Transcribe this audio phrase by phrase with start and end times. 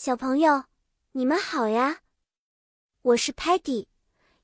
[0.00, 0.62] 小朋友，
[1.10, 2.02] 你们好呀！
[3.02, 3.86] 我是 Patty，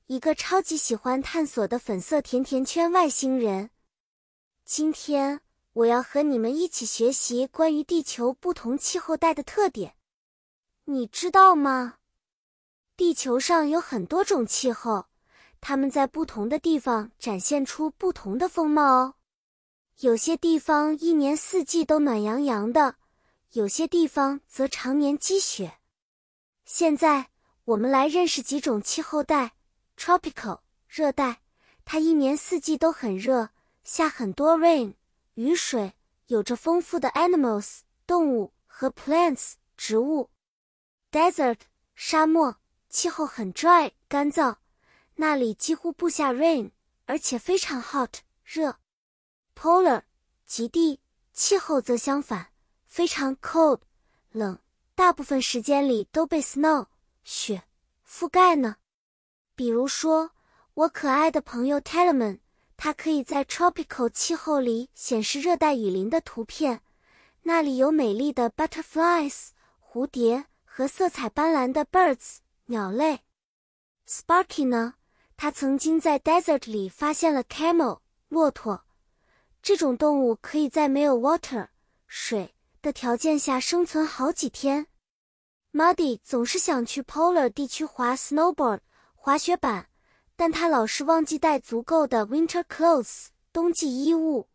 [0.07, 3.69] 一个超级喜欢探索的粉色甜甜圈外星人。
[4.65, 5.39] 今天
[5.71, 9.95] 我要和你们一起学习关于地球不同气候带的特点。
[10.83, 11.99] 你知道吗？
[12.97, 15.05] 地球上有很多种气候，
[15.61, 19.13] 它们在不同的地方展现出不同的风貌哦。
[20.01, 22.97] 有些地方一年四季都暖洋洋的。
[23.55, 25.79] 有些地方则常年积雪。
[26.65, 27.31] 现在
[27.63, 29.55] 我们来认识几种气候带
[29.95, 31.41] ：tropical 热带，
[31.85, 33.51] 它一年四季都很热，
[33.85, 34.95] 下很多 rain
[35.35, 35.93] 雨水，
[36.27, 40.29] 有着丰富的 animals 动物和 plants 植物。
[41.09, 41.59] desert
[41.95, 42.57] 沙漠，
[42.89, 44.57] 气候很 dry 干燥，
[45.15, 46.71] 那里几乎不下 rain，
[47.05, 48.79] 而且非常 hot 热。
[49.55, 50.01] polar
[50.45, 50.99] 极地，
[51.31, 52.51] 气候则相反。
[52.95, 53.81] 非常 cold
[54.31, 54.57] 冷，
[54.95, 56.85] 大部分时间里都被 snow
[57.25, 57.63] 雪
[58.07, 58.77] 覆盖呢。
[59.53, 60.31] 比如说，
[60.75, 62.39] 我可爱的朋友 Telemann，
[62.77, 66.83] 它可以在 tropical 气候里显示热带雨林的图片，
[67.41, 69.49] 那里有美丽的 butterflies
[69.85, 73.19] 蝴蝶和色彩斑斓的 birds 鸟类。
[74.07, 74.93] Sparky 呢，
[75.35, 78.85] 他曾经在 desert 里发现了 camel 骆驼，
[79.61, 81.67] 这种动物可以在没有 water
[82.07, 82.54] 水。
[82.85, 84.85] 的条件下生存好几天
[85.73, 88.81] ，Muddy 总是想去 Polar 地区滑 snowboard
[89.15, 89.89] 滑雪板，
[90.35, 94.49] 但他老是忘记带足够的 winter clothes 冬季衣物。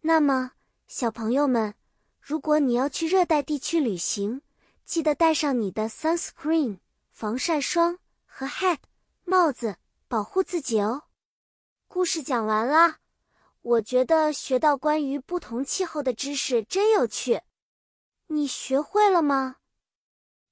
[0.00, 0.52] 那么，
[0.86, 1.74] 小朋友们，
[2.22, 4.40] 如果你要去热带地区旅行，
[4.86, 6.78] 记得带上你的 sunscreen
[7.10, 8.78] 防晒霜和 hat
[9.24, 9.76] 帽子，
[10.08, 11.02] 保护自己哦。
[11.86, 13.01] 故事讲完了。
[13.62, 17.40] 我觉得学到关于不同气候的知识真有趣，
[18.26, 19.56] 你学会了吗？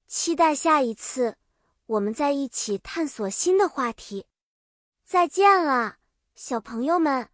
[0.07, 1.37] 期待下一次
[1.85, 4.25] 我们再一起探索新的话题。
[5.03, 5.97] 再见了，
[6.35, 7.27] 小朋友们。